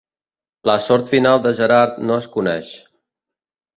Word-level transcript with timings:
La 0.69 0.77
sort 0.85 1.11
final 1.11 1.43
de 1.45 1.53
Gerard 1.61 1.99
no 2.09 2.19
es 2.25 2.29
coneix. 2.39 2.73